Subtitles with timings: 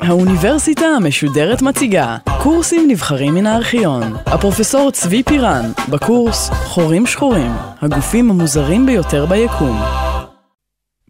[0.00, 4.02] האוניברסיטה המשודרת מציגה קורסים נבחרים מן הארכיון.
[4.26, 7.50] הפרופסור צבי פירן, בקורס חורים שחורים,
[7.80, 9.76] הגופים המוזרים ביותר ביקום.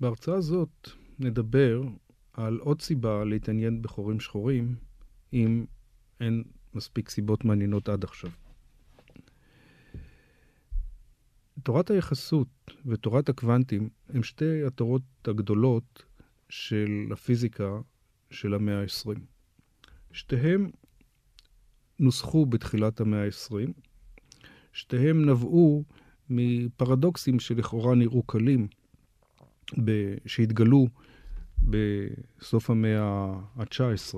[0.00, 0.88] בהרצאה הזאת
[1.18, 1.82] נדבר
[2.32, 4.74] על עוד סיבה להתעניין בחורים שחורים,
[5.32, 5.64] אם
[6.20, 6.42] אין
[6.74, 8.30] מספיק סיבות מעניינות עד עכשיו.
[11.62, 12.48] תורת היחסות
[12.86, 16.02] ותורת הקוונטים הם שתי התורות הגדולות
[16.48, 17.80] של הפיזיקה
[18.30, 19.20] של המאה ה-20.
[20.12, 20.70] שתיהם
[21.98, 23.70] נוסחו בתחילת המאה ה-20,
[24.72, 25.84] שתיהם נבעו
[26.30, 28.68] מפרדוקסים שלכאורה נראו קלים,
[30.26, 30.88] שהתגלו
[31.62, 33.02] בסוף המאה
[33.56, 34.14] ה-19,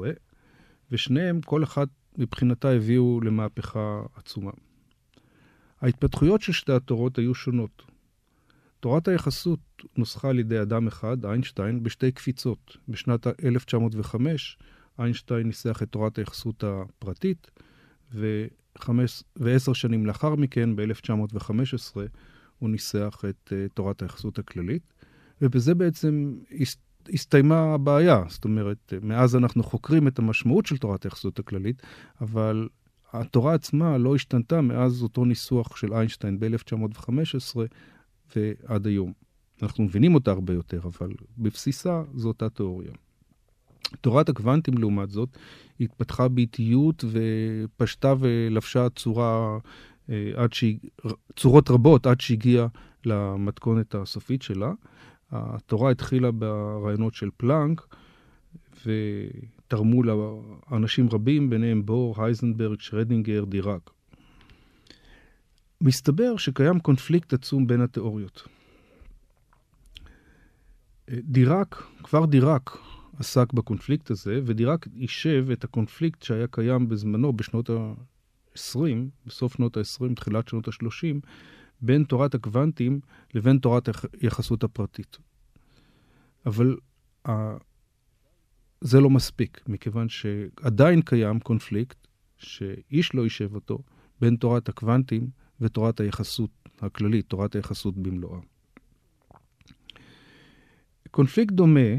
[0.91, 1.87] ושניהם, כל אחד
[2.19, 4.51] מבחינתה הביאו למהפכה עצומה.
[5.83, 7.83] ההתפתחויות של שתי התורות היו שונות.
[8.81, 9.61] תורת היחסות
[9.97, 12.77] נוסחה על ידי אדם אחד, איינשטיין, בשתי קפיצות.
[12.89, 14.59] בשנת 1905
[14.98, 17.51] איינשטיין ניסח את תורת היחסות הפרטית,
[18.15, 21.97] וחמש, ועשר שנים לאחר מכן, ב-1915,
[22.59, 24.83] הוא ניסח את uh, תורת היחסות הכללית,
[25.43, 26.34] ובזה בעצם
[27.12, 28.25] הסתיימה הבעיה.
[28.28, 31.83] זאת אומרת, מאז אנחנו חוקרים את המשמעות של תורת היחסות הכללית,
[32.21, 32.69] אבל
[33.13, 37.57] התורה עצמה לא השתנתה מאז אותו ניסוח של איינשטיין ב-1915
[38.37, 39.13] ועד היום.
[39.63, 42.93] אנחנו מבינים אותה הרבה יותר, אבל בבסיסה זו אותה תיאוריה.
[44.01, 45.29] תורת הקוונטים, לעומת זאת,
[45.81, 49.59] התפתחה באיטיות ופשטה ולבשה צורה,
[50.11, 50.79] אה, עד שהיא,
[51.37, 52.67] צורות רבות עד שהגיעה
[53.05, 54.73] למתכונת הסופית שלה.
[55.31, 57.97] התורה התחילה ברעיונות של פלאנק,
[59.73, 60.12] ותרמו לה
[60.73, 63.91] אנשים רבים, ביניהם בור, הייזנברג, שרדינגר, דיראק.
[65.81, 68.48] מסתבר שקיים קונפליקט עצום בין התיאוריות.
[71.11, 72.78] דיראק, כבר דיראק
[73.19, 78.78] עסק בקונפליקט הזה, ודיראק יישב את הקונפליקט שהיה קיים בזמנו, בשנות ה-20,
[79.27, 81.27] בסוף שנות ה-20, תחילת שנות ה-30,
[81.81, 83.00] בין תורת הקוונטים
[83.34, 83.89] לבין תורת
[84.21, 85.19] היחסות הפרטית.
[86.47, 86.77] אבל
[88.84, 92.06] זה לא מספיק, מכיוון שעדיין קיים קונפליקט,
[92.38, 93.78] שאיש לא יישב אותו,
[94.20, 95.28] בין תורת הקוונטים
[95.60, 96.50] ותורת היחסות
[96.81, 98.41] הכללית, תורת היחסות במלואה.
[101.10, 101.91] קונפליקט דומה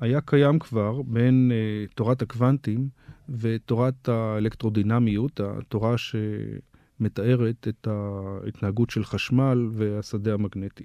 [0.00, 2.88] היה קיים כבר בין uh, תורת הקוונטים
[3.28, 10.84] ותורת האלקטרודינמיות, התורה שמתארת את ההתנהגות של חשמל והשדה המגנטי.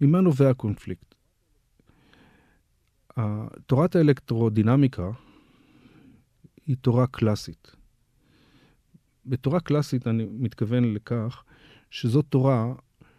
[0.00, 1.13] ממה נובע הקונפליקט?
[3.66, 5.10] תורת האלקטרודינמיקה
[6.66, 7.72] היא תורה קלאסית.
[9.26, 11.44] בתורה קלאסית אני מתכוון לכך
[11.90, 12.74] שזו תורה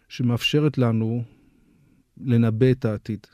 [0.08, 1.22] שמאפשרת לנו
[2.20, 3.26] לנבא את העתיד.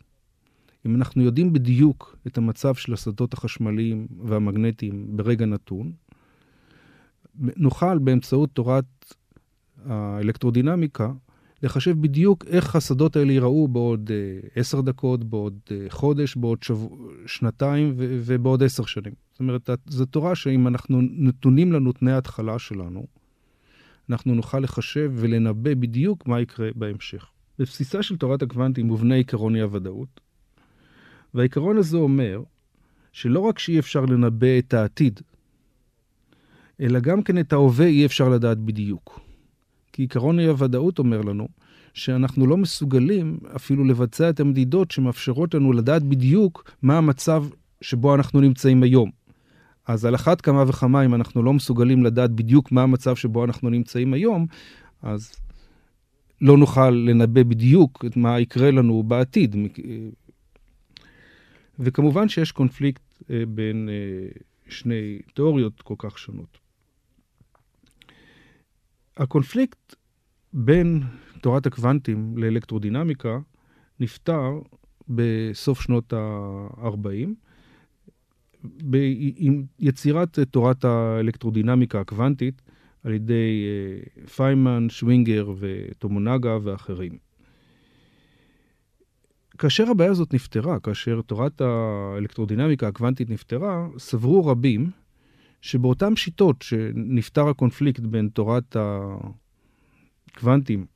[0.86, 5.92] אם אנחנו יודעים בדיוק את המצב של השדות החשמליים והמגנטיים ברגע נתון,
[7.34, 9.14] נוכל באמצעות תורת
[9.84, 11.12] האלקטרודינמיקה
[11.62, 16.98] לחשב בדיוק איך השדות האלה ייראו בעוד אה, עשר דקות, בעוד אה, חודש, בעוד שבוע,
[17.26, 19.12] שנתיים ו- ובעוד עשר שנים.
[19.32, 23.06] זאת אומרת, זו תורה שאם אנחנו נתונים לנו תנאי ההתחלה שלנו,
[24.10, 27.26] אנחנו נוכל לחשב ולנבא בדיוק מה יקרה בהמשך.
[27.58, 30.20] בבסיסה של תורת הקוונטים מובנה עקרון אי הוודאות,
[31.34, 32.42] והעיקרון הזה אומר
[33.12, 35.20] שלא רק שאי אפשר לנבא את העתיד,
[36.80, 39.31] אלא גם כן את ההווה אי אפשר לדעת בדיוק.
[39.92, 41.48] כי עקרון אי הוודאות אומר לנו
[41.94, 47.44] שאנחנו לא מסוגלים אפילו לבצע את המדידות שמאפשרות לנו לדעת בדיוק מה המצב
[47.80, 49.10] שבו אנחנו נמצאים היום.
[49.86, 53.70] אז על אחת כמה וכמה, אם אנחנו לא מסוגלים לדעת בדיוק מה המצב שבו אנחנו
[53.70, 54.46] נמצאים היום,
[55.02, 55.32] אז
[56.40, 59.56] לא נוכל לנבא בדיוק את מה יקרה לנו בעתיד.
[61.78, 64.28] וכמובן שיש קונפליקט אה, בין אה,
[64.68, 66.61] שני תיאוריות כל כך שונות.
[69.16, 69.94] הקונפליקט
[70.52, 71.02] בין
[71.40, 73.38] תורת הקוונטים לאלקטרודינמיקה
[74.00, 74.60] נפתר
[75.08, 77.28] בסוף שנות ה-40,
[79.36, 82.62] עם יצירת תורת האלקטרודינמיקה הקוונטית
[83.04, 87.18] על ידי אה, פיימן, שווינגר וטומונגה ואחרים.
[89.58, 94.90] כאשר הבעיה הזאת נפתרה, כאשר תורת האלקטרודינמיקה הקוונטית נפתרה, סברו רבים
[95.62, 98.76] שבאותן שיטות שנפתר הקונפליקט בין תורת
[100.30, 100.86] הקוונטים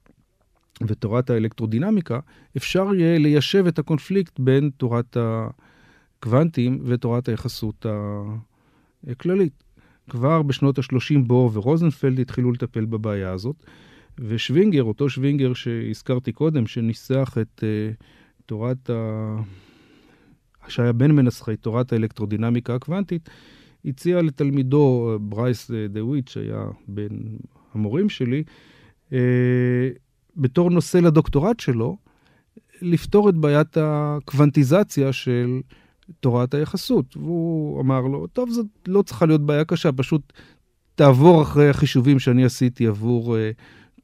[0.86, 2.20] ותורת האלקטרודינמיקה,
[2.56, 7.86] אפשר יהיה ליישב את הקונפליקט בין תורת הקוונטים ותורת היחסות
[9.06, 9.62] הכללית.
[10.10, 13.56] כבר בשנות ה-30 בור ורוזנפלד התחילו לטפל בבעיה הזאת,
[14.18, 18.04] ושווינגר, אותו שווינגר שהזכרתי קודם, שניסח את אה,
[18.46, 19.36] תורת ה...
[20.68, 23.30] שהיה בין מנסחי תורת האלקטרודינמיקה הקוונטית,
[23.84, 27.38] הציע לתלמידו ברייס דה וויט, שהיה בין
[27.74, 28.42] המורים שלי,
[29.10, 29.14] uh,
[30.36, 31.96] בתור נושא לדוקטורט שלו,
[32.82, 35.60] לפתור את בעיית הקוונטיזציה של
[36.20, 37.16] תורת היחסות.
[37.16, 40.32] והוא אמר לו, טוב, זאת לא צריכה להיות בעיה קשה, פשוט
[40.94, 43.38] תעבור אחרי החישובים שאני עשיתי עבור uh,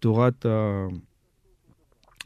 [0.01, 0.47] תורת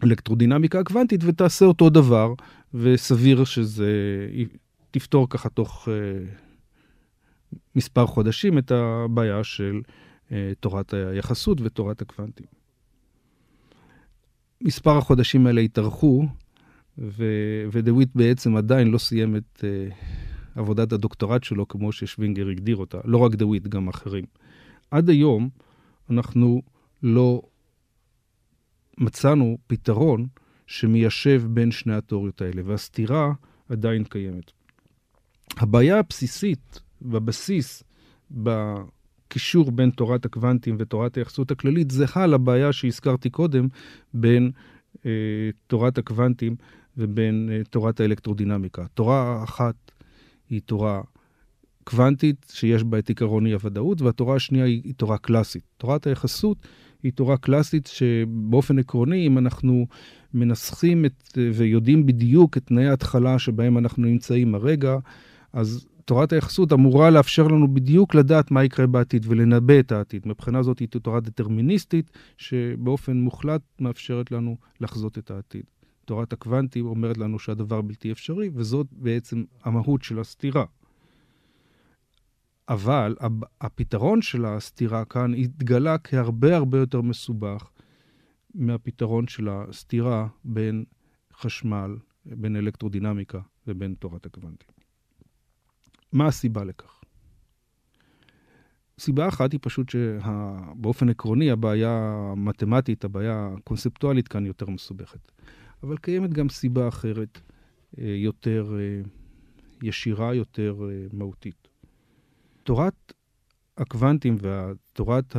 [0.02, 2.34] האלקטרודינמיקה הקוונטית ותעשה אותו דבר,
[2.74, 3.90] וסביר שזה
[4.90, 6.45] תפתור ככה תוך uh,
[7.76, 9.80] מספר חודשים את הבעיה של
[10.28, 12.46] uh, תורת היחסות ותורת הקוונטים.
[14.60, 16.26] מספר החודשים האלה התארכו,
[17.72, 19.94] ודוויט בעצם עדיין לא סיים את uh,
[20.56, 24.24] עבודת הדוקטורט שלו כמו ששווינגר הגדיר אותה, לא רק דוויט, גם אחרים.
[24.90, 25.48] עד היום
[26.10, 26.62] אנחנו
[27.02, 27.42] לא
[28.98, 30.26] מצאנו פתרון
[30.66, 33.32] שמיישב בין שני התיאוריות האלה, והסתירה
[33.68, 34.52] עדיין קיימת.
[35.56, 37.82] הבעיה הבסיסית, בבסיס,
[38.30, 43.68] בקישור בין תורת הקוונטים ותורת היחסות הכללית, זהה לבעיה שהזכרתי קודם
[44.14, 44.50] בין
[45.06, 45.10] אה,
[45.66, 46.56] תורת הקוונטים
[46.96, 48.86] ובין אה, תורת האלקטרודינמיקה.
[48.94, 49.74] תורה אחת
[50.50, 51.00] היא תורה
[51.84, 55.62] קוונטית, שיש בה את עיקרון אי-הוודאות, והתורה השנייה היא, היא תורה קלאסית.
[55.76, 56.66] תורת היחסות
[57.02, 59.86] היא תורה קלאסית שבאופן עקרוני, אם אנחנו
[60.34, 64.96] מנסחים את, ויודעים בדיוק את תנאי ההתחלה שבהם אנחנו נמצאים הרגע,
[65.52, 70.28] אז תורת היחסות אמורה לאפשר לנו בדיוק לדעת מה יקרה בעתיד ולנבא את העתיד.
[70.28, 75.62] מבחינה זאת היא תורה דטרמיניסטית, שבאופן מוחלט מאפשרת לנו לחזות את העתיד.
[76.04, 80.64] תורת הקוונטים אומרת לנו שהדבר בלתי אפשרי, וזאת בעצם המהות של הסתירה.
[82.68, 83.16] אבל
[83.60, 87.70] הפתרון של הסתירה כאן התגלה כהרבה הרבה יותר מסובך
[88.54, 90.84] מהפתרון של הסתירה בין
[91.34, 94.75] חשמל, בין אלקטרודינמיקה ובין תורת הקוונטים.
[96.12, 97.00] מה הסיבה לכך?
[98.98, 101.90] סיבה אחת היא פשוט שבאופן עקרוני הבעיה
[102.32, 105.32] המתמטית, הבעיה הקונספטואלית כאן יותר מסובכת.
[105.82, 107.40] אבל קיימת גם סיבה אחרת,
[107.98, 109.00] אה, יותר אה,
[109.82, 111.68] ישירה, יותר אה, מהותית.
[112.62, 113.12] תורת
[113.76, 115.36] הקוונטים ותורת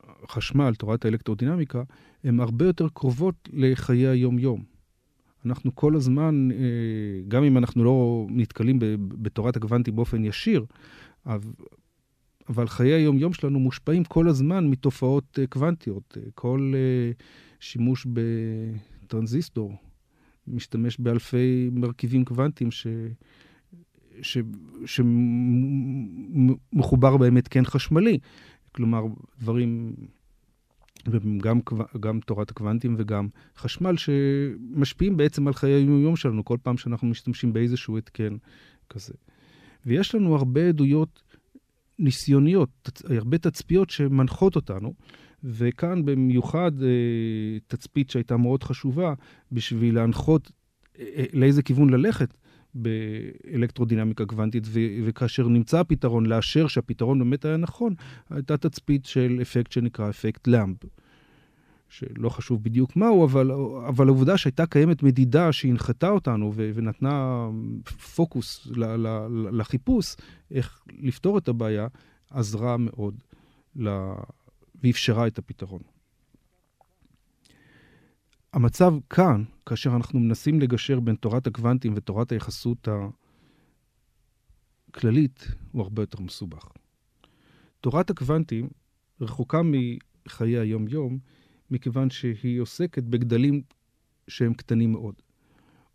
[0.00, 1.82] החשמל, תורת האלקטרודינמיקה,
[2.24, 4.73] הן הרבה יותר קרובות לחיי היום-יום.
[5.46, 6.56] אנחנו כל הזמן, אה,
[7.28, 10.64] גם אם אנחנו לא נתקלים בתורת הקוונטים באופן ישיר,
[12.48, 16.18] אבל חיי היום-יום שלנו מושפעים כל הזמן מתופעות אה, קוונטיות.
[16.34, 17.10] כל אה,
[17.60, 18.06] שימוש
[19.04, 19.76] בטרנזיסטור
[20.46, 22.86] משתמש באלפי מרכיבים קוונטיים ש...
[24.22, 24.38] ש,
[26.74, 28.18] שמחובר בהם התקן חשמלי.
[28.72, 29.02] כלומר,
[29.40, 29.94] דברים,
[31.08, 31.60] וגם
[32.00, 37.52] גם תורת הקוונטים וגם חשמל, שמשפיעים בעצם על חיי היום-יום שלנו כל פעם שאנחנו משתמשים
[37.52, 38.36] באיזשהו התקן
[38.90, 39.14] כזה.
[39.86, 41.22] ויש לנו הרבה עדויות
[41.98, 44.94] ניסיוניות, הרבה תצפיות שמנחות אותנו,
[45.44, 49.14] וכאן במיוחד אה, תצפית שהייתה מאוד חשובה
[49.52, 50.50] בשביל להנחות
[50.98, 52.34] אה, אה, לאיזה כיוון ללכת
[52.74, 54.64] באלקטרודינמיקה קוונטית,
[55.04, 57.94] וכאשר נמצא הפתרון, לאשר שהפתרון באמת היה נכון,
[58.30, 60.76] הייתה תצפית של אפקט שנקרא אפקט למב.
[61.88, 63.50] שלא חשוב בדיוק מהו, אבל,
[63.88, 67.46] אבל העובדה שהייתה קיימת מדידה שהנחתה אותנו ו, ונתנה
[68.14, 70.16] פוקוס ל, ל, לחיפוש
[70.50, 71.86] איך לפתור את הבעיה,
[72.30, 73.14] עזרה מאוד
[73.76, 73.88] ל,
[74.82, 75.93] ואפשרה את הפתרון.
[78.54, 82.88] המצב כאן, כאשר אנחנו מנסים לגשר בין תורת הקוונטים ותורת היחסות
[84.90, 86.68] הכללית, הוא הרבה יותר מסובך.
[87.80, 88.68] תורת הקוונטים
[89.20, 91.18] רחוקה מחיי היום-יום,
[91.70, 93.62] מכיוון שהיא עוסקת בגדלים
[94.28, 95.14] שהם קטנים מאוד.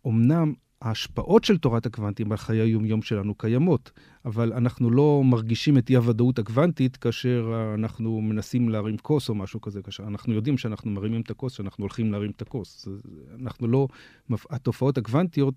[0.06, 3.90] אמנם ההשפעות של תורת הקוונטים על חיי היומיום שלנו קיימות,
[4.24, 9.82] אבל אנחנו לא מרגישים את אי-הוודאות הקוונטית כאשר אנחנו מנסים להרים כוס או משהו כזה,
[9.82, 12.88] כאשר אנחנו יודעים שאנחנו מרימים את הכוס, שאנחנו הולכים להרים את הכוס.
[13.42, 13.88] אנחנו לא...
[14.50, 15.54] התופעות הקוונטיות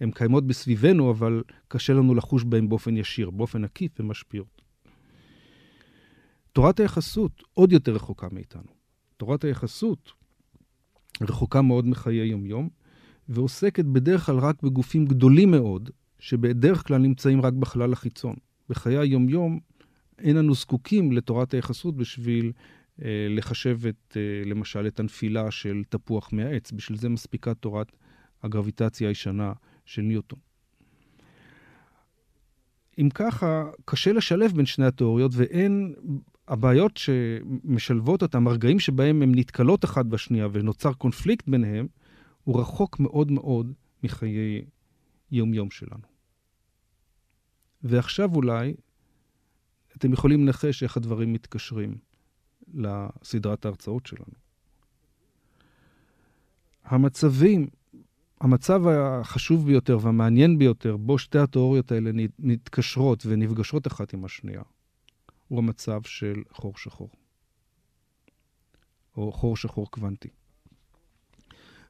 [0.00, 4.62] הן קיימות בסביבנו, אבל קשה לנו לחוש בהן באופן ישיר, באופן עקיף הן משפיעות.
[6.52, 8.72] תורת היחסות עוד יותר רחוקה מאיתנו.
[9.16, 10.12] תורת היחסות
[11.20, 12.68] רחוקה מאוד מחיי יומיום,
[13.28, 18.34] ועוסקת בדרך כלל רק בגופים גדולים מאוד, שבדרך כלל נמצאים רק בחלל החיצון.
[18.68, 19.60] בחיי היומיום
[20.18, 22.52] אין אנו זקוקים לתורת היחסות בשביל
[23.02, 26.72] אה, לחשב את, אה, למשל, את הנפילה של תפוח מהעץ.
[26.72, 27.92] בשביל זה מספיקה תורת
[28.42, 29.52] הגרביטציה הישנה
[29.84, 30.38] של ניוטון.
[32.98, 35.94] אם ככה, קשה לשלב בין שני התיאוריות, ואין
[36.48, 41.86] הבעיות שמשלבות אותם, הרגעים שבהם הן נתקלות אחת בשנייה ונוצר קונפליקט ביניהם,
[42.44, 43.72] הוא רחוק מאוד מאוד
[44.02, 44.64] מחיי
[45.30, 46.02] יום-יום שלנו.
[47.82, 48.74] ועכשיו אולי
[49.96, 51.98] אתם יכולים לנחש איך הדברים מתקשרים
[52.74, 54.34] לסדרת ההרצאות שלנו.
[56.84, 57.66] המצבים,
[58.40, 64.62] המצב החשוב ביותר והמעניין ביותר, בו שתי התיאוריות האלה מתקשרות ונפגשות אחת עם השנייה,
[65.48, 67.10] הוא המצב של חור שחור,
[69.16, 70.28] או חור שחור קוונטי.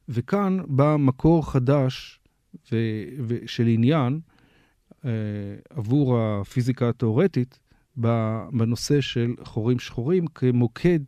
[0.09, 2.21] וכאן בא מקור חדש
[2.73, 4.21] ו- ו- של עניין
[5.05, 5.11] אה,
[5.71, 7.59] עבור הפיזיקה התאורטית
[7.97, 10.99] בנושא של חורים שחורים כמוקד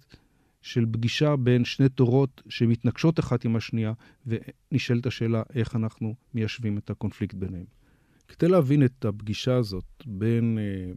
[0.62, 3.92] של פגישה בין שני תורות שמתנגשות אחת עם השנייה,
[4.26, 7.64] ונשאלת השאלה איך אנחנו מיישבים את הקונפליקט ביניהם.
[8.28, 10.92] כדי להבין את הפגישה הזאת בין אה,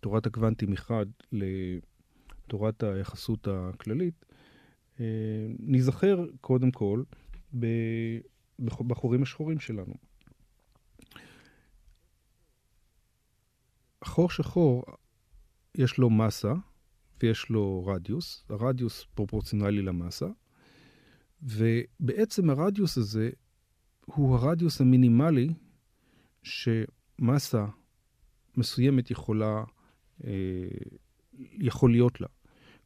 [0.00, 4.26] תורת הקוונטים מחד לתורת היחסות הכללית,
[5.58, 7.02] ניזכר קודם כל
[8.58, 9.94] בחורים השחורים שלנו.
[14.04, 14.84] חור שחור,
[15.74, 16.52] יש לו מסה
[17.22, 20.26] ויש לו רדיוס, הרדיוס פרופורציונלי למסה,
[21.42, 23.30] ובעצם הרדיוס הזה
[24.06, 25.48] הוא הרדיוס המינימלי
[26.42, 27.66] שמסה
[28.56, 29.64] מסוימת יכולה,
[30.24, 30.30] אה,
[31.40, 32.26] יכול להיות לה.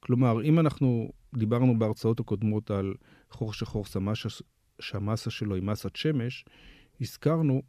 [0.01, 2.95] כלומר, אם אנחנו דיברנו בהרצאות הקודמות על
[3.31, 3.85] חור שחור
[4.81, 6.45] שהמסה שלו היא מסת שמש,
[7.01, 7.63] הזכרנו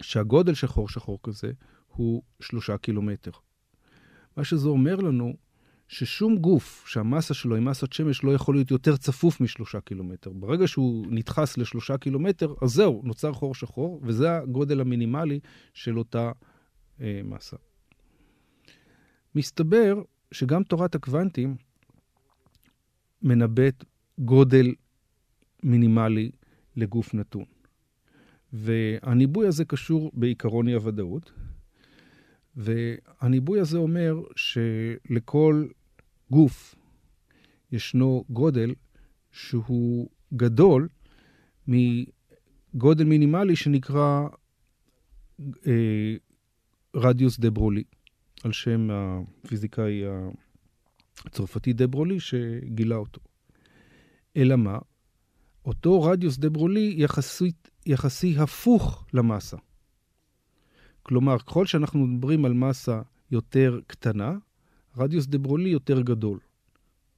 [0.00, 1.52] שהגודל של חור שחור כזה
[1.88, 3.30] הוא שלושה קילומטר.
[4.36, 5.34] מה שזה אומר לנו,
[5.88, 10.30] ששום גוף שהמסה שלו היא מסת שמש לא יכול להיות יותר צפוף משלושה קילומטר.
[10.30, 15.40] ברגע שהוא נדחס לשלושה קילומטר, אז זהו, נוצר חור שחור, וזה הגודל המינימלי
[15.74, 16.32] של אותה
[17.00, 17.56] אה, מסה.
[19.34, 21.56] מסתבר שגם תורת הקוונטים
[23.24, 23.84] מנבאת
[24.18, 24.74] גודל
[25.62, 26.30] מינימלי
[26.76, 27.44] לגוף נתון.
[28.52, 31.32] והניבוי הזה קשור בעיקרון אי הוודאות,
[32.56, 35.66] והניבוי הזה אומר שלכל
[36.30, 36.74] גוף
[37.72, 38.74] ישנו גודל
[39.32, 40.88] שהוא גדול
[41.68, 44.28] מגודל מינימלי שנקרא
[45.66, 46.16] אה,
[46.94, 47.84] רדיוס דה ברולי,
[48.44, 50.02] על שם הפיזיקאי
[51.26, 53.20] הצרפתי דה ברולי שגילה אותו.
[54.36, 54.78] אלא מה?
[55.64, 57.52] אותו רדיוס דה ברולי יחסי,
[57.86, 59.56] יחסי הפוך למסה.
[61.02, 64.36] כלומר, ככל שאנחנו מדברים על מסה יותר קטנה,
[64.96, 66.38] רדיוס דה ברולי יותר גדול.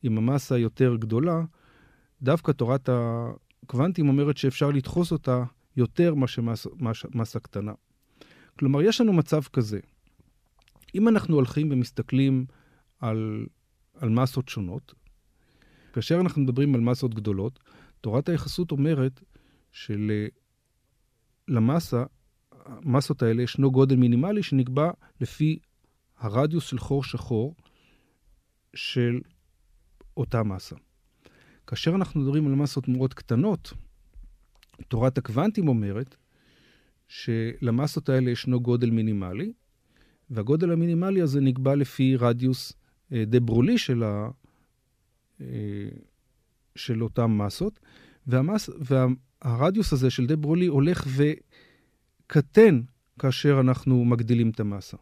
[0.05, 1.45] אם המסה יותר גדולה,
[2.23, 5.45] דווקא תורת הקוונטים אומרת שאפשר לדחוס אותה
[5.77, 6.69] יותר מאשר מסה,
[7.15, 7.73] מסה קטנה.
[8.59, 9.81] כלומר, יש לנו מצב כזה.
[10.95, 12.47] אם אנחנו הולכים ומסתכלים
[13.01, 13.47] על,
[14.01, 14.95] על מסות שונות,
[15.93, 17.59] כאשר אנחנו מדברים על מסות גדולות,
[18.01, 19.21] תורת היחסות אומרת
[21.49, 22.05] שלמסה,
[22.51, 25.59] המסות האלה ישנו גודל מינימלי שנקבע לפי
[26.19, 27.55] הרדיוס של חור שחור
[28.75, 29.21] של
[30.17, 30.77] אותה מסה.
[31.67, 33.73] כאשר אנחנו מדברים על מסות מאוד קטנות,
[34.89, 36.17] תורת הקוונטים אומרת
[37.09, 39.53] שלמסות האלה ישנו גודל מינימלי,
[40.31, 44.29] והגודל המינימלי הזה נקבע לפי רדיוס אה, דה ברולי של, ה,
[45.41, 45.47] אה,
[46.75, 47.81] של אותן מסות,
[48.27, 51.07] והמס, והרדיוס הזה של דה ברולי הולך
[52.27, 52.81] וקטן
[53.19, 54.97] כאשר אנחנו מגדילים את המסה.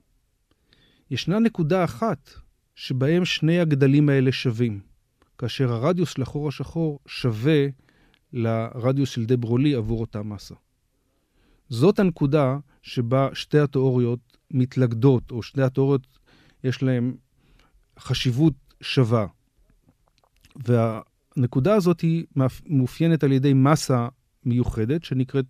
[1.11, 2.30] ישנה נקודה אחת
[2.75, 4.80] שבהם שני הגדלים האלה שווים,
[5.38, 7.66] כאשר הרדיוס של החור השחור שווה
[8.32, 10.54] לרדיוס של דה ברולי עבור אותה מסה.
[11.68, 16.18] זאת הנקודה שבה שתי התיאוריות מתלכדות, או שתי התיאוריות
[16.64, 17.14] יש להן
[17.98, 19.26] חשיבות שווה.
[20.56, 22.24] והנקודה הזאת היא
[22.66, 24.08] מאופיינת על ידי מסה
[24.44, 25.44] מיוחדת, שנקראת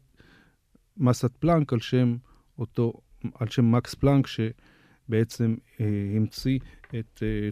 [0.97, 2.17] מסת פלנק על שם
[2.59, 2.93] אותו,
[3.35, 5.87] על שם מקס פלנק, שבעצם אה,
[6.17, 6.59] המציא
[6.99, 7.49] את, אה,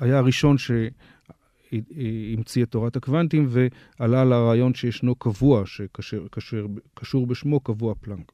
[0.00, 8.32] היה הראשון שהמציא את תורת הקוונטים ועלה לרעיון שישנו קבוע, שקשור בשמו קבוע פלנק.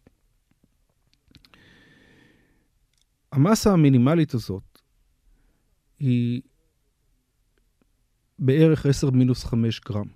[3.33, 4.70] המסה המינימלית הזאת
[6.01, 6.41] היא
[8.39, 10.07] בערך 10 מינוס 5 גרם.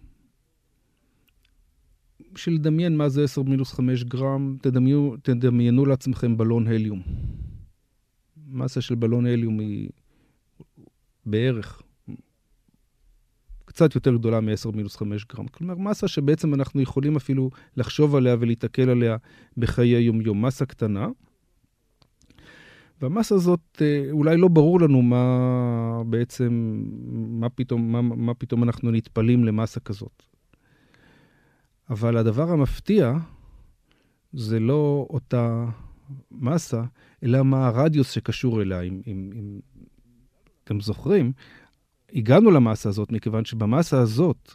[2.33, 7.03] בשביל לדמיין מה זה 10 מינוס 5 גרם, תדמיינו, תדמיינו לעצמכם בלון הליום.
[8.47, 9.89] מסה של בלון הליום היא
[11.27, 11.83] בערך
[13.65, 15.49] קצת יותר גדולה מ-10 מינוס 5 גרם.
[15.49, 19.17] כלומר, מסה שבעצם אנחנו יכולים אפילו לחשוב עליה ולהיתקל עליה
[19.57, 20.45] בחיי היום-יום.
[20.45, 21.09] מסה קטנה.
[23.05, 26.83] במסה הזאת אה, אולי לא ברור לנו מה בעצם,
[27.13, 30.23] מה פתאום, מה, מה פתאום אנחנו נטפלים למסה כזאת.
[31.91, 33.13] אבל הדבר המפתיע
[34.33, 35.65] זה לא אותה
[36.31, 36.83] מסה,
[37.23, 38.81] אלא מה הרדיוס שקשור אליה.
[38.81, 39.61] אם, אם, אם
[40.65, 41.33] אתם זוכרים,
[42.15, 44.55] הגענו למסה הזאת מכיוון שבמסה הזאת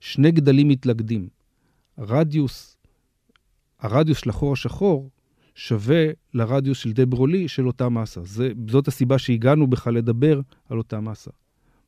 [0.00, 1.28] שני גדלים מתלכדים.
[1.96, 2.76] הרדיוס,
[3.80, 5.10] הרדיוס של החור השחור
[5.58, 8.20] שווה לרדיוס של דה ברולי של אותה מסה.
[8.24, 11.30] זה, זאת הסיבה שהגענו בכלל לדבר על אותה מסה.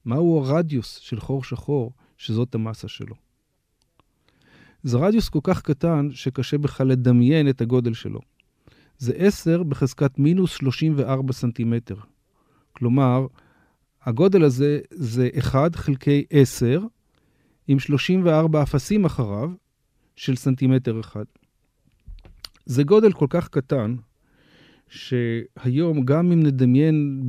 [0.04, 3.14] מהו הרדיוס של חור שחור שזאת המסה שלו?
[4.82, 8.20] זה רדיוס כל כך קטן שקשה בכלל לדמיין את הגודל שלו.
[8.98, 11.96] זה 10 בחזקת מינוס 34 סנטימטר.
[12.72, 13.26] כלומר,
[14.02, 16.80] הגודל הזה זה 1 חלקי 10
[17.68, 19.50] עם 34 אפסים אחריו
[20.16, 21.24] של סנטימטר אחד.
[22.70, 23.96] זה גודל כל כך קטן,
[24.88, 27.28] שהיום גם אם נדמיין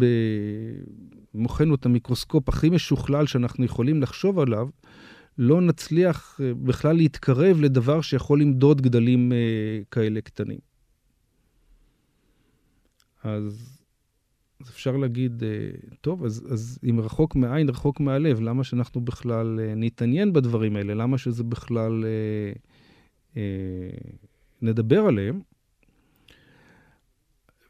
[1.33, 4.69] במוחנו את המיקרוסקופ הכי משוכלל שאנחנו יכולים לחשוב עליו,
[5.37, 9.37] לא נצליח אה, בכלל להתקרב לדבר שיכול למדוד גדלים אה,
[9.91, 10.59] כאלה קטנים.
[13.23, 13.79] אז,
[14.61, 15.49] אז אפשר להגיד, אה,
[16.01, 20.93] טוב, אז, אז אם רחוק מהעין, רחוק מהלב, למה שאנחנו בכלל נתעניין בדברים האלה?
[20.93, 22.53] למה שזה בכלל אה,
[23.37, 24.21] אה,
[24.61, 25.41] נדבר עליהם?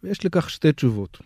[0.04, 1.22] ויש לכך שתי תשובות.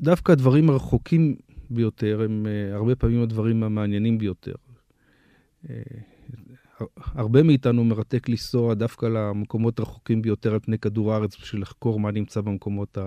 [0.00, 1.36] דווקא הדברים הרחוקים
[1.70, 4.54] ביותר הם uh, הרבה פעמים הדברים המעניינים ביותר.
[5.66, 5.68] Uh,
[6.96, 12.10] הרבה מאיתנו מרתק לנסוע דווקא למקומות הרחוקים ביותר על פני כדור הארץ בשביל לחקור מה
[12.10, 12.98] נמצא במקומות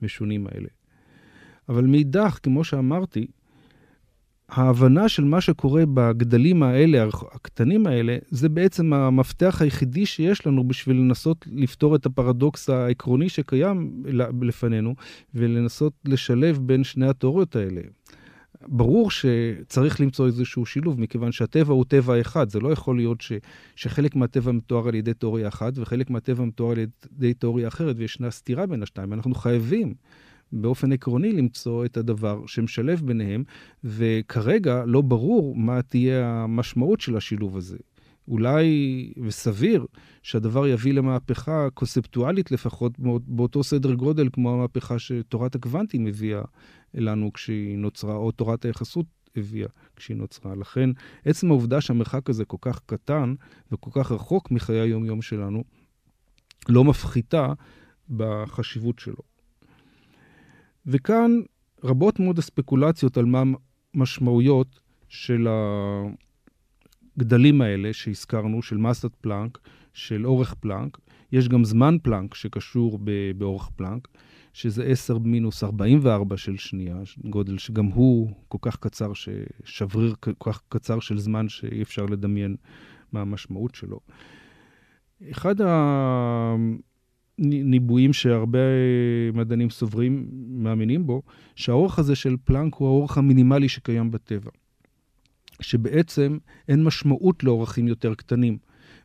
[0.00, 0.68] המשונים האלה.
[1.68, 3.26] אבל מאידך, כמו שאמרתי,
[4.48, 10.96] ההבנה של מה שקורה בגדלים האלה, הקטנים האלה, זה בעצם המפתח היחידי שיש לנו בשביל
[10.96, 14.02] לנסות לפתור את הפרדוקס העקרוני שקיים
[14.42, 14.94] לפנינו,
[15.34, 17.80] ולנסות לשלב בין שני התיאוריות האלה.
[18.68, 22.50] ברור שצריך למצוא איזשהו שילוב, מכיוון שהטבע הוא טבע אחד.
[22.50, 23.32] זה לא יכול להיות ש,
[23.76, 28.30] שחלק מהטבע מתואר על ידי תיאוריה אחת, וחלק מהטבע מתואר על ידי תיאוריה אחרת, וישנה
[28.30, 29.12] סתירה בין השתיים.
[29.12, 29.94] אנחנו חייבים
[30.52, 33.44] באופן עקרוני למצוא את הדבר שמשלב ביניהם,
[33.84, 37.76] וכרגע לא ברור מה תהיה המשמעות של השילוב הזה.
[38.28, 39.86] אולי, וסביר,
[40.22, 42.92] שהדבר יביא למהפכה קונספטואלית לפחות,
[43.26, 46.42] באותו סדר גודל כמו המהפכה שתורת הקוונטים הביאה
[46.94, 49.06] לנו כשהיא נוצרה, או תורת היחסות
[49.36, 50.54] הביאה כשהיא נוצרה.
[50.54, 50.90] לכן,
[51.24, 53.34] עצם העובדה שהמרחק הזה כל כך קטן
[53.72, 55.64] וכל כך רחוק מחיי היום-יום שלנו,
[56.68, 57.52] לא מפחיתה
[58.10, 59.35] בחשיבות שלו.
[60.86, 61.40] וכאן
[61.84, 63.42] רבות מאוד הספקולציות על מה
[63.94, 65.48] המשמעויות של
[67.16, 69.58] הגדלים האלה שהזכרנו, של מסת פלנק,
[69.92, 70.98] של אורך פלנק.
[71.32, 72.98] יש גם זמן פלנק שקשור
[73.36, 74.08] באורך פלנק,
[74.52, 79.12] שזה 10 מינוס 44 של שנייה, גודל שגם הוא כל כך קצר,
[79.64, 82.56] שבריר כל כך קצר של זמן שאי אפשר לדמיין
[83.12, 84.00] מה המשמעות שלו.
[85.30, 86.54] אחד ה...
[87.38, 88.58] ניבויים שהרבה
[89.34, 91.22] מדענים סוברים, מאמינים בו,
[91.56, 94.50] שהאורך הזה של פלנק הוא האורך המינימלי שקיים בטבע.
[95.60, 98.58] שבעצם אין משמעות לאורכים יותר קטנים,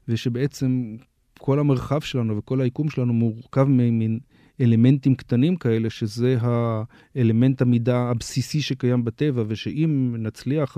[0.08, 0.96] ושבעצם
[1.40, 4.20] כל המרחב שלנו וכל היקום שלנו מורכב ממין
[4.62, 10.78] אלמנטים קטנים כאלה, שזה האלמנט המידה הבסיסי שקיים בטבע, ושאם נצליח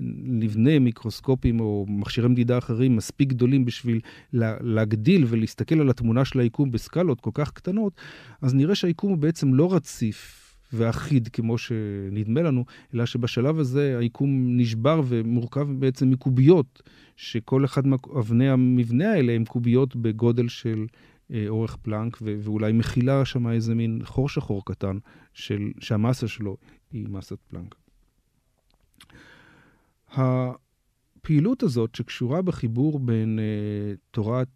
[0.00, 4.00] ונבנה מיקרוסקופים או מכשירי מדידה אחרים מספיק גדולים בשביל
[4.32, 7.92] להגדיל ולהסתכל על התמונה של היקום בסקלות כל כך קטנות,
[8.42, 10.44] אז נראה שהיקום הוא בעצם לא רציף.
[10.72, 16.82] ואחיד כמו שנדמה לנו, אלא שבשלב הזה היקום נשבר ומורכב בעצם מקוביות,
[17.16, 20.86] שכל אחד מאבני המבנה האלה הם קוביות בגודל של
[21.48, 24.98] אורך פלנק, ו- ואולי מכילה שם איזה מין חור שחור קטן,
[25.32, 26.56] של, שהמסה שלו
[26.92, 27.74] היא מסת פלנק.
[30.12, 34.48] הפעילות הזאת שקשורה בחיבור בין uh, תורת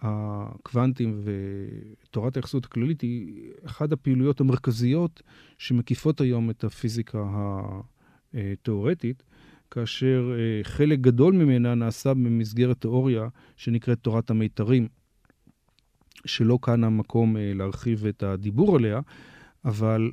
[0.00, 5.22] הקוונטים ותורת היחסות הכללית היא אחת הפעילויות המרכזיות
[5.58, 7.24] שמקיפות היום את הפיזיקה
[8.34, 9.22] התיאורטית,
[9.70, 14.88] כאשר uh, חלק גדול ממנה נעשה במסגרת תיאוריה שנקראת תורת המיתרים,
[16.24, 19.00] שלא כאן המקום אה, להרחיב את הדיבור עליה,
[19.64, 20.10] אבל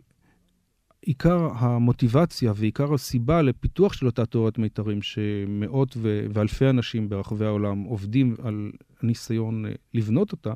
[1.01, 7.81] עיקר המוטיבציה ועיקר הסיבה לפיתוח של אותה תיאוריית מיתרים, שמאות ו- ואלפי אנשים ברחבי העולם
[7.81, 10.53] עובדים על הניסיון אה, לבנות אותה,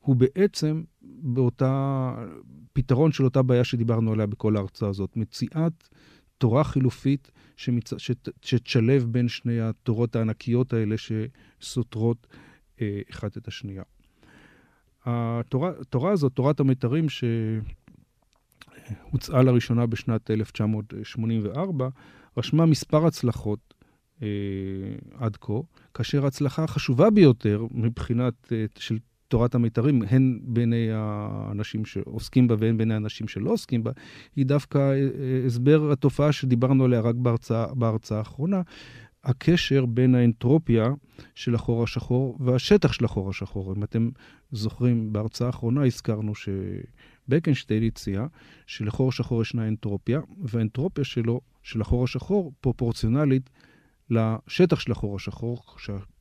[0.00, 2.14] הוא בעצם באותה
[2.72, 5.88] פתרון של אותה בעיה שדיברנו עליה בכל ההרצאה הזאת, מציאת
[6.38, 7.92] תורה חילופית שמצ...
[8.42, 12.26] שתשלב בין שני התורות הענקיות האלה שסותרות
[12.80, 13.82] אה, אחת את השנייה.
[15.08, 17.06] התורה, התורה הזאת, תורת המיתרים,
[19.08, 21.88] שהוצאה לראשונה בשנת 1984,
[22.36, 23.74] רשמה מספר הצלחות
[24.22, 24.28] אה,
[25.14, 25.52] עד כה,
[25.94, 32.76] כאשר ההצלחה החשובה ביותר מבחינת אה, של תורת המיתרים, הן בעיני האנשים שעוסקים בה והן
[32.76, 33.90] בעיני האנשים שלא עוסקים בה,
[34.36, 38.62] היא דווקא אה, אה, הסבר התופעה שדיברנו עליה רק בהרצאה, בהרצאה האחרונה,
[39.28, 40.88] הקשר בין האנטרופיה
[41.34, 43.74] של החור השחור והשטח של החור השחור.
[43.76, 44.10] אם אתם
[44.52, 48.26] זוכרים, בהרצאה האחרונה הזכרנו שבקנשטיין הציע
[48.66, 53.50] שלחור השחור ישנה אנטרופיה, והאנטרופיה שלו, של החור השחור, פרופורציונלית
[54.10, 55.64] לשטח של החור השחור,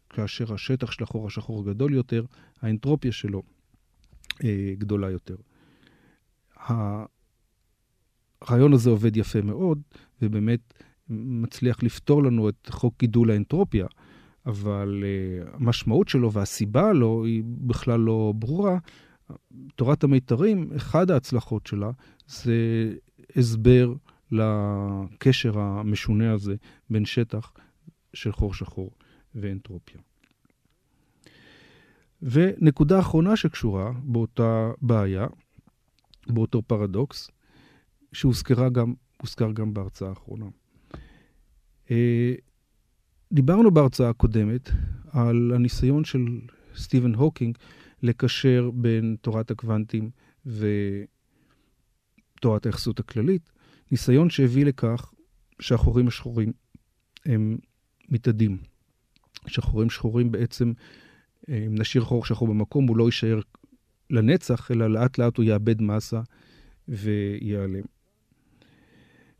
[0.09, 2.25] כאשר השטח של החור השחור גדול יותר,
[2.61, 3.43] האנטרופיה שלו
[4.43, 5.35] אה, גדולה יותר.
[8.41, 9.81] הרעיון הזה עובד יפה מאוד,
[10.21, 10.73] ובאמת
[11.09, 13.87] מצליח לפתור לנו את חוק גידול האנטרופיה,
[14.45, 18.77] אבל uh, המשמעות שלו והסיבה לו היא בכלל לא ברורה.
[19.75, 21.91] תורת המיתרים, אחד ההצלחות שלה
[22.27, 22.93] זה
[23.35, 23.93] הסבר
[24.31, 26.55] לקשר המשונה הזה
[26.89, 27.53] בין שטח
[28.13, 28.91] של חור שחור
[29.35, 30.01] ואנטרופיה.
[32.21, 35.27] ונקודה אחרונה שקשורה באותה בעיה,
[36.27, 37.31] באותו פרדוקס,
[38.13, 38.93] שהוזכרה גם,
[39.53, 40.45] גם בהרצאה האחרונה.
[41.91, 42.33] אה,
[43.33, 44.69] דיברנו בהרצאה הקודמת
[45.11, 46.25] על הניסיון של
[46.75, 47.57] סטיבן הוקינג
[48.03, 50.09] לקשר בין תורת הקוונטים
[50.45, 50.65] ותורת
[52.65, 53.51] היחסות הכללית,
[53.91, 55.13] ניסיון שהביא לכך
[55.59, 56.53] שהחורים השחורים
[57.25, 57.57] הם
[58.09, 58.57] מתאדים.
[59.47, 60.73] חורים שחורים בעצם,
[61.49, 63.39] אה, אם נשאיר חור שחור במקום, הוא לא יישאר
[64.09, 66.21] לנצח, אלא לאט לאט הוא יאבד מסה
[66.87, 67.83] וייעלם.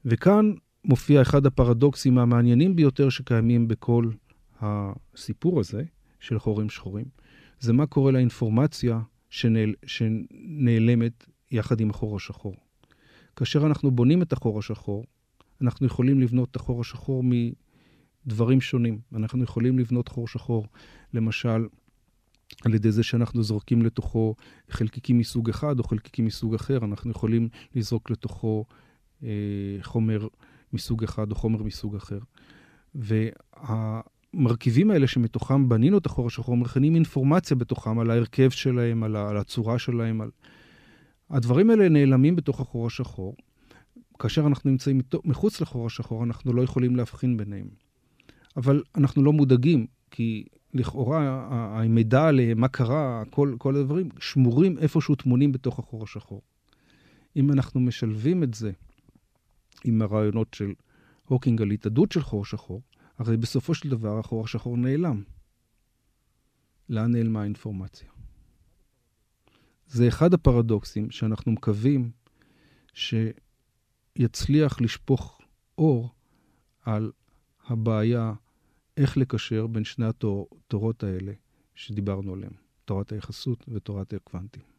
[0.06, 0.54] וכאן
[0.88, 4.10] מופיע אחד הפרדוקסים המעניינים ביותר שקיימים בכל
[4.62, 5.84] הסיפור הזה
[6.20, 7.06] של חורים שחורים.
[7.60, 12.56] זה מה קורה לאינפורמציה שנעל, שנעלמת יחד עם החור השחור.
[13.36, 15.06] כאשר אנחנו בונים את החור השחור,
[15.62, 17.24] אנחנו יכולים לבנות את החור השחור
[18.26, 19.00] מדברים שונים.
[19.16, 20.68] אנחנו יכולים לבנות חור שחור,
[21.14, 21.68] למשל,
[22.66, 24.36] על ידי זה שאנחנו זורקים לתוכו
[24.70, 28.66] חלקיקים מסוג אחד או חלקיקים מסוג אחר, אנחנו יכולים לזרוק לתוכו
[29.24, 29.30] אה,
[29.82, 30.28] חומר
[30.74, 32.20] מסוג אחד או חומר מסוג אחר.
[32.96, 39.38] והמרכיבים האלה שמתוכם בנינו את החור השחור, מכינים אינפורמציה בתוכם על ההרכב שלהם, על, על
[39.38, 40.22] הצורה שלהם.
[40.22, 40.30] על...
[41.30, 43.36] הדברים האלה נעלמים בתוך החור השחור.
[44.20, 47.68] כאשר אנחנו נמצאים מחוץ לחור השחור, אנחנו לא יכולים להבחין ביניהם.
[48.58, 55.16] אבל אנחנו לא מודאגים, כי לכאורה המידע עליהם, מה קרה, כל, כל הדברים, שמורים איפשהו
[55.16, 56.42] טמונים בתוך החור השחור.
[57.36, 58.72] אם אנחנו משלבים את זה
[59.84, 60.74] עם הרעיונות של
[61.26, 62.82] הוקינג על התאדות של חור שחור,
[63.18, 65.24] הרי בסופו של דבר החור השחור נעלם.
[66.90, 68.10] לאן נעלמה האינפורמציה?
[69.88, 72.12] זה אחד הפרדוקסים שאנחנו מקווים
[72.94, 75.42] שיצליח לשפוך
[75.78, 76.10] אור
[76.82, 77.12] על
[77.66, 78.34] הבעיה
[78.98, 81.34] איך לקשר בין שני התורות האלה
[81.76, 82.54] שדיברנו עליהן,
[82.86, 84.77] תורת היחסות ותורת הקוונטים.